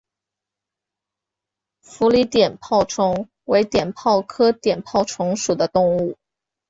[1.81, 6.17] 佛理碘泡虫为碘泡科碘泡虫属的动物。